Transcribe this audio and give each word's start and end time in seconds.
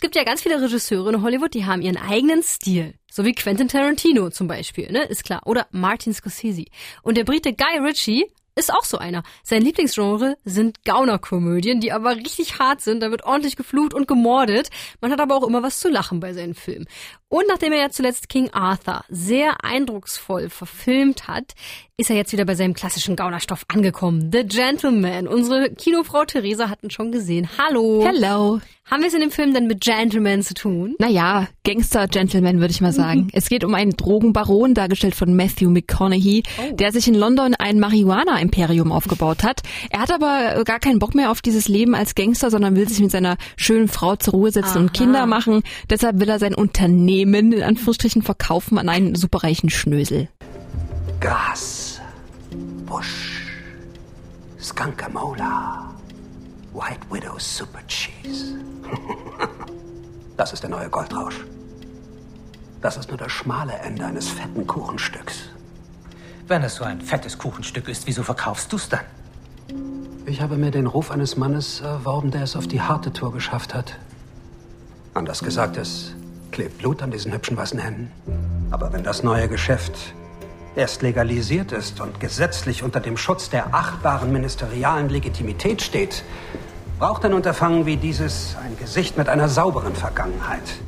Es 0.00 0.02
gibt 0.02 0.16
ja 0.16 0.24
ganz 0.24 0.40
viele 0.40 0.62
Regisseure 0.62 1.12
in 1.12 1.20
Hollywood, 1.20 1.52
die 1.52 1.66
haben 1.66 1.82
ihren 1.82 1.98
eigenen 1.98 2.42
Stil. 2.42 2.94
So 3.12 3.26
wie 3.26 3.34
Quentin 3.34 3.68
Tarantino 3.68 4.30
zum 4.30 4.48
Beispiel, 4.48 4.90
ne? 4.90 5.02
Ist 5.02 5.24
klar. 5.24 5.42
Oder 5.44 5.66
Martin 5.72 6.14
Scorsese. 6.14 6.64
Und 7.02 7.18
der 7.18 7.24
Brite 7.24 7.52
Guy 7.52 7.86
Ritchie 7.86 8.24
ist 8.54 8.72
auch 8.72 8.84
so 8.84 8.96
einer. 8.96 9.22
Sein 9.42 9.60
Lieblingsgenre 9.60 10.38
sind 10.42 10.86
Gaunerkomödien, 10.86 11.80
die 11.80 11.92
aber 11.92 12.16
richtig 12.16 12.58
hart 12.58 12.80
sind. 12.80 13.00
Da 13.00 13.10
wird 13.10 13.24
ordentlich 13.24 13.56
geflucht 13.56 13.92
und 13.92 14.08
gemordet. 14.08 14.70
Man 15.02 15.12
hat 15.12 15.20
aber 15.20 15.36
auch 15.36 15.46
immer 15.46 15.62
was 15.62 15.80
zu 15.80 15.90
lachen 15.90 16.18
bei 16.18 16.32
seinen 16.32 16.54
Filmen. 16.54 16.86
Und 17.32 17.44
nachdem 17.46 17.72
er 17.72 17.78
ja 17.78 17.90
zuletzt 17.90 18.28
King 18.28 18.50
Arthur 18.50 19.04
sehr 19.08 19.62
eindrucksvoll 19.64 20.50
verfilmt 20.50 21.28
hat, 21.28 21.54
ist 21.96 22.10
er 22.10 22.16
jetzt 22.16 22.32
wieder 22.32 22.44
bei 22.44 22.56
seinem 22.56 22.74
klassischen 22.74 23.14
Gaunerstoff 23.14 23.64
angekommen. 23.68 24.30
The 24.32 24.42
Gentleman. 24.44 25.28
Unsere 25.28 25.70
Kinofrau 25.70 26.24
Theresa 26.24 26.68
hatten 26.68 26.90
schon 26.90 27.12
gesehen. 27.12 27.48
Hallo. 27.56 28.02
Hello. 28.04 28.60
Haben 28.90 29.02
wir 29.02 29.06
es 29.06 29.14
in 29.14 29.20
dem 29.20 29.30
Film 29.30 29.54
denn 29.54 29.68
mit 29.68 29.82
Gentleman 29.82 30.42
zu 30.42 30.52
tun? 30.52 30.96
Naja, 30.98 31.46
Gangster-Gentleman 31.62 32.58
würde 32.58 32.72
ich 32.72 32.80
mal 32.80 32.92
sagen. 32.92 33.28
es 33.32 33.48
geht 33.48 33.62
um 33.62 33.72
einen 33.76 33.92
Drogenbaron, 33.92 34.74
dargestellt 34.74 35.14
von 35.14 35.36
Matthew 35.36 35.70
McConaughey, 35.70 36.42
oh. 36.58 36.74
der 36.74 36.90
sich 36.90 37.06
in 37.06 37.14
London 37.14 37.54
ein 37.54 37.78
Marihuana-Imperium 37.78 38.90
aufgebaut 38.90 39.44
hat. 39.44 39.60
Er 39.90 40.00
hat 40.00 40.10
aber 40.10 40.64
gar 40.64 40.80
keinen 40.80 40.98
Bock 40.98 41.14
mehr 41.14 41.30
auf 41.30 41.40
dieses 41.40 41.68
Leben 41.68 41.94
als 41.94 42.16
Gangster, 42.16 42.50
sondern 42.50 42.74
will 42.74 42.88
sich 42.88 42.98
mit 42.98 43.12
seiner 43.12 43.36
schönen 43.56 43.86
Frau 43.86 44.16
zur 44.16 44.34
Ruhe 44.34 44.50
setzen 44.50 44.70
Aha. 44.70 44.80
und 44.80 44.92
Kinder 44.92 45.26
machen. 45.26 45.62
Deshalb 45.88 46.18
will 46.18 46.28
er 46.28 46.40
sein 46.40 46.54
Unternehmen 46.56 47.19
in 47.52 47.62
Anführungsstrichen 47.62 48.22
verkaufen 48.22 48.78
an 48.78 48.88
einen 48.88 49.14
superreichen 49.14 49.70
Schnösel. 49.70 50.28
Gras, 51.20 52.00
Busch, 52.86 53.42
Skunkamola, 54.60 55.94
White 56.72 57.00
Widow 57.10 57.38
Super 57.38 57.80
Cheese. 57.86 58.58
Das 60.36 60.54
ist 60.54 60.62
der 60.62 60.70
neue 60.70 60.88
Goldrausch. 60.88 61.44
Das 62.80 62.96
ist 62.96 63.10
nur 63.10 63.18
das 63.18 63.30
schmale 63.30 63.74
Ende 63.74 64.06
eines 64.06 64.30
fetten 64.30 64.66
Kuchenstücks. 64.66 65.50
Wenn 66.48 66.62
es 66.62 66.76
so 66.76 66.84
ein 66.84 67.02
fettes 67.02 67.36
Kuchenstück 67.36 67.88
ist, 67.88 68.06
wieso 68.06 68.22
verkaufst 68.22 68.72
du 68.72 68.76
es 68.76 68.88
dann? 68.88 69.04
Ich 70.24 70.40
habe 70.40 70.56
mir 70.56 70.70
den 70.70 70.86
Ruf 70.86 71.10
eines 71.10 71.36
Mannes 71.36 71.82
erworben, 71.82 72.30
der 72.30 72.44
es 72.44 72.56
auf 72.56 72.66
die 72.66 72.80
harte 72.80 73.12
Tour 73.12 73.32
geschafft 73.32 73.74
hat. 73.74 73.98
Anders 75.12 75.44
gesagt, 75.44 75.76
es 75.76 76.14
klebt 76.50 76.78
Blut 76.78 77.02
an 77.02 77.10
diesen 77.10 77.32
hübschen 77.32 77.56
weißen 77.56 77.78
Händen. 77.78 78.10
Aber 78.70 78.92
wenn 78.92 79.02
das 79.02 79.22
neue 79.22 79.48
Geschäft 79.48 80.14
erst 80.76 81.02
legalisiert 81.02 81.72
ist 81.72 82.00
und 82.00 82.20
gesetzlich 82.20 82.82
unter 82.82 83.00
dem 83.00 83.16
Schutz 83.16 83.50
der 83.50 83.74
achtbaren 83.74 84.32
ministerialen 84.32 85.08
Legitimität 85.08 85.82
steht, 85.82 86.24
braucht 86.98 87.24
ein 87.24 87.32
Unterfangen 87.32 87.86
wie 87.86 87.96
dieses 87.96 88.56
ein 88.64 88.76
Gesicht 88.78 89.16
mit 89.16 89.28
einer 89.28 89.48
sauberen 89.48 89.94
Vergangenheit. 89.94 90.80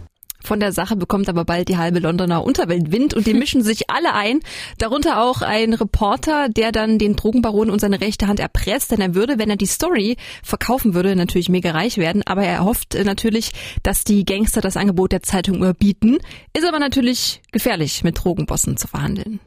Von 0.53 0.61
der 0.61 0.73
Sache 0.73 0.97
bekommt 0.97 1.31
aber 1.31 1.47
bald 1.47 1.71
die 1.71 1.79
halbe 1.79 1.99
Londoner 1.99 2.45
Unterwelt 2.45 2.93
Wind 2.93 3.15
und 3.15 3.27
die 3.27 3.33
mischen 3.43 3.63
sich 3.63 3.89
alle 3.89 4.13
ein. 4.13 4.41
Darunter 4.77 5.23
auch 5.23 5.41
ein 5.41 5.73
Reporter, 5.73 6.51
der 6.51 6.73
dann 6.73 6.99
den 6.99 7.17
Drogenbaron 7.17 7.71
und 7.71 7.81
seine 7.81 8.03
rechte 8.03 8.27
Hand 8.27 8.39
erpresst, 8.39 8.91
denn 8.91 9.01
er 9.01 9.15
würde, 9.15 9.39
wenn 9.39 9.49
er 9.49 9.57
die 9.57 9.65
Story 9.65 10.19
verkaufen 10.43 10.93
würde, 10.93 11.17
natürlich 11.17 11.49
mega 11.49 11.71
reich 11.71 11.97
werden. 11.97 12.23
Aber 12.27 12.43
er 12.45 12.67
hofft 12.67 13.03
natürlich, 13.03 13.53
dass 13.83 14.05
die 14.05 14.27
Gangster 14.27 14.61
das 14.61 14.77
Angebot 14.77 15.13
der 15.13 15.23
Zeitung 15.23 15.57
überbieten. 15.57 16.19
Ist 16.55 16.67
aber 16.67 16.79
natürlich 16.79 17.41
gefährlich, 17.51 18.05
mit 18.05 18.23
Drogenbossen 18.23 18.77
zu 18.77 18.89
verhandeln. 18.89 19.41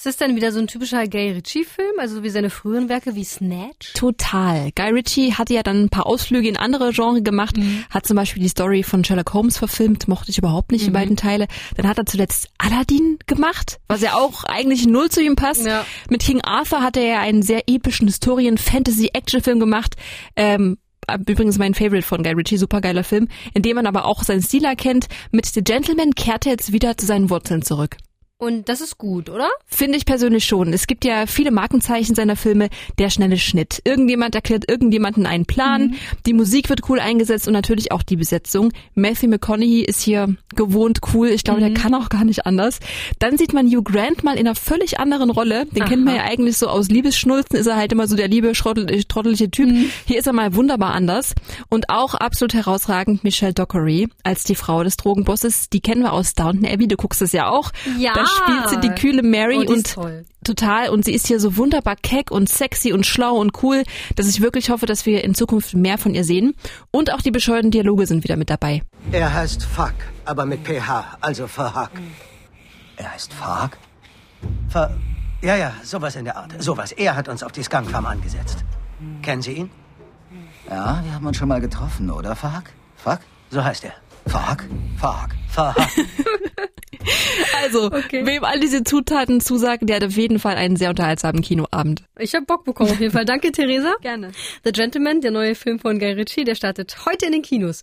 Ist 0.00 0.06
das 0.06 0.16
dann 0.16 0.34
wieder 0.34 0.50
so 0.50 0.58
ein 0.58 0.66
typischer 0.66 1.06
Guy 1.06 1.32
Ritchie-Film, 1.32 1.98
also 1.98 2.22
wie 2.22 2.30
seine 2.30 2.48
früheren 2.48 2.88
Werke 2.88 3.16
wie 3.16 3.22
Snatch? 3.22 3.92
Total. 3.92 4.72
Guy 4.74 4.92
Ritchie 4.92 5.34
hatte 5.34 5.52
ja 5.52 5.62
dann 5.62 5.82
ein 5.82 5.88
paar 5.90 6.06
Ausflüge 6.06 6.48
in 6.48 6.56
andere 6.56 6.92
Genre 6.92 7.20
gemacht, 7.20 7.58
mhm. 7.58 7.84
hat 7.90 8.06
zum 8.06 8.16
Beispiel 8.16 8.42
die 8.42 8.48
Story 8.48 8.82
von 8.82 9.04
Sherlock 9.04 9.34
Holmes 9.34 9.58
verfilmt, 9.58 10.08
mochte 10.08 10.30
ich 10.30 10.38
überhaupt 10.38 10.72
nicht, 10.72 10.84
mhm. 10.84 10.86
die 10.86 10.92
beiden 10.92 11.16
Teile. 11.18 11.48
Dann 11.76 11.86
hat 11.86 11.98
er 11.98 12.06
zuletzt 12.06 12.48
Aladdin 12.56 13.18
gemacht, 13.26 13.78
was 13.88 14.00
ja 14.00 14.14
auch 14.14 14.44
eigentlich 14.44 14.86
null 14.86 15.10
zu 15.10 15.22
ihm 15.22 15.36
passt. 15.36 15.66
Ja. 15.66 15.84
Mit 16.08 16.22
King 16.22 16.40
Arthur 16.40 16.80
hat 16.80 16.96
er 16.96 17.04
ja 17.04 17.20
einen 17.20 17.42
sehr 17.42 17.68
epischen 17.68 18.06
Historien-Fantasy-Action-Film 18.06 19.60
gemacht. 19.60 19.96
Ähm, 20.34 20.78
übrigens 21.28 21.58
mein 21.58 21.74
Favorite 21.74 22.06
von 22.06 22.22
Guy 22.22 22.32
Ritchie, 22.32 22.56
supergeiler 22.56 23.04
Film, 23.04 23.28
in 23.52 23.60
dem 23.60 23.76
man 23.76 23.84
aber 23.84 24.06
auch 24.06 24.22
seinen 24.22 24.40
Stil 24.40 24.64
erkennt. 24.64 25.08
Mit 25.30 25.44
The 25.44 25.60
Gentleman 25.62 26.14
kehrt 26.14 26.46
er 26.46 26.52
jetzt 26.52 26.72
wieder 26.72 26.96
zu 26.96 27.04
seinen 27.04 27.28
Wurzeln 27.28 27.60
zurück. 27.60 27.98
Und 28.40 28.70
das 28.70 28.80
ist 28.80 28.96
gut, 28.96 29.28
oder? 29.28 29.50
Finde 29.66 29.98
ich 29.98 30.06
persönlich 30.06 30.46
schon. 30.46 30.72
Es 30.72 30.86
gibt 30.86 31.04
ja 31.04 31.26
viele 31.26 31.50
Markenzeichen 31.50 32.14
seiner 32.14 32.36
Filme. 32.36 32.70
Der 32.98 33.10
schnelle 33.10 33.36
Schnitt. 33.36 33.82
Irgendjemand 33.84 34.34
erklärt 34.34 34.64
irgendjemanden 34.66 35.26
einen 35.26 35.44
Plan. 35.44 35.88
Mhm. 35.88 35.94
Die 36.24 36.32
Musik 36.32 36.70
wird 36.70 36.88
cool 36.88 37.00
eingesetzt 37.00 37.46
und 37.46 37.52
natürlich 37.52 37.92
auch 37.92 38.02
die 38.02 38.16
Besetzung. 38.16 38.72
Matthew 38.94 39.28
McConaughey 39.28 39.82
ist 39.82 40.00
hier 40.00 40.34
gewohnt 40.56 41.00
cool. 41.12 41.28
Ich 41.28 41.44
glaube, 41.44 41.60
mhm. 41.60 41.64
der 41.64 41.74
kann 41.74 41.94
auch 41.94 42.08
gar 42.08 42.24
nicht 42.24 42.46
anders. 42.46 42.80
Dann 43.18 43.36
sieht 43.36 43.52
man 43.52 43.66
Hugh 43.66 43.82
Grant 43.82 44.24
mal 44.24 44.38
in 44.38 44.46
einer 44.46 44.54
völlig 44.54 44.98
anderen 44.98 45.28
Rolle. 45.28 45.66
Den 45.66 45.82
Aha. 45.82 45.88
kennt 45.90 46.06
man 46.06 46.16
ja 46.16 46.22
eigentlich 46.22 46.56
so 46.56 46.68
aus 46.68 46.88
Liebesschnulzen. 46.88 47.58
Ist 47.58 47.66
er 47.66 47.76
halt 47.76 47.92
immer 47.92 48.06
so 48.06 48.16
der 48.16 48.28
liebe, 48.28 48.52
trottelige 48.52 49.50
Typ. 49.50 49.68
Mhm. 49.68 49.90
Hier 50.06 50.18
ist 50.18 50.26
er 50.26 50.32
mal 50.32 50.54
wunderbar 50.54 50.94
anders. 50.94 51.34
Und 51.68 51.90
auch 51.90 52.14
absolut 52.14 52.54
herausragend 52.54 53.22
Michelle 53.22 53.52
Dockery 53.52 54.08
als 54.24 54.44
die 54.44 54.54
Frau 54.54 54.82
des 54.82 54.96
Drogenbosses. 54.96 55.68
Die 55.68 55.80
kennen 55.80 56.00
wir 56.00 56.14
aus 56.14 56.32
Downton 56.32 56.64
Abbey. 56.64 56.88
Du 56.88 56.96
guckst 56.96 57.20
es 57.20 57.32
ja 57.32 57.50
auch. 57.50 57.70
Ja. 57.98 58.14
Dann 58.14 58.29
spielt 58.36 58.68
sie 58.68 58.80
die 58.80 58.90
kühle 58.90 59.22
Mary 59.22 59.66
oh, 59.66 59.72
und 59.72 59.96
total 60.44 60.90
und 60.90 61.04
sie 61.04 61.12
ist 61.12 61.26
hier 61.26 61.40
so 61.40 61.56
wunderbar 61.56 61.96
keck 61.96 62.30
und 62.30 62.48
sexy 62.48 62.92
und 62.92 63.06
schlau 63.06 63.36
und 63.36 63.62
cool, 63.62 63.82
dass 64.16 64.26
ich 64.28 64.40
wirklich 64.40 64.70
hoffe, 64.70 64.86
dass 64.86 65.06
wir 65.06 65.24
in 65.24 65.34
Zukunft 65.34 65.74
mehr 65.74 65.98
von 65.98 66.14
ihr 66.14 66.24
sehen 66.24 66.54
und 66.90 67.12
auch 67.12 67.20
die 67.20 67.30
bescheuerten 67.30 67.70
Dialoge 67.70 68.06
sind 68.06 68.24
wieder 68.24 68.36
mit 68.36 68.50
dabei. 68.50 68.82
Er 69.12 69.32
heißt 69.32 69.64
Fuck, 69.64 69.94
aber 70.24 70.46
mit 70.46 70.66
PH, 70.66 71.18
also 71.20 71.46
Verhack. 71.46 71.92
Er 72.96 73.12
heißt 73.12 73.32
Fuck? 73.32 73.78
Ver 74.68 74.96
ja, 75.42 75.56
ja, 75.56 75.72
sowas 75.82 76.16
in 76.16 76.26
der 76.26 76.36
Art. 76.36 76.62
Sowas. 76.62 76.92
Er 76.92 77.16
hat 77.16 77.28
uns 77.28 77.42
auf 77.42 77.52
die 77.52 77.62
Skunkfarm 77.62 78.04
angesetzt. 78.04 78.62
Kennen 79.22 79.40
Sie 79.40 79.52
ihn? 79.52 79.70
Ja, 80.68 81.00
wir 81.02 81.14
haben 81.14 81.26
uns 81.26 81.38
schon 81.38 81.48
mal 81.48 81.62
getroffen, 81.62 82.10
oder, 82.10 82.36
Fuck? 82.36 82.64
Fuck? 82.96 83.20
So 83.50 83.64
heißt 83.64 83.84
er. 83.84 83.92
Fuck? 84.26 84.64
Fuck. 84.98 85.30
Also, 87.62 87.86
okay. 87.86 88.26
wem 88.26 88.44
all 88.44 88.60
diese 88.60 88.84
Zutaten 88.84 89.40
zusagen, 89.40 89.86
der 89.86 89.96
hat 89.96 90.04
auf 90.04 90.16
jeden 90.16 90.38
Fall 90.38 90.56
einen 90.56 90.76
sehr 90.76 90.90
unterhaltsamen 90.90 91.40
Kinoabend. 91.40 92.02
Ich 92.18 92.34
habe 92.34 92.44
Bock 92.44 92.64
bekommen 92.64 92.90
auf 92.90 93.00
jeden 93.00 93.12
Fall. 93.12 93.24
Danke, 93.24 93.52
Theresa. 93.52 93.94
Gerne. 94.02 94.32
The 94.64 94.72
Gentleman, 94.72 95.20
der 95.20 95.30
neue 95.30 95.54
Film 95.54 95.78
von 95.78 95.98
Guy 95.98 96.12
Ritchie, 96.12 96.44
der 96.44 96.54
startet 96.54 96.96
heute 97.06 97.26
in 97.26 97.32
den 97.32 97.42
Kinos. 97.42 97.78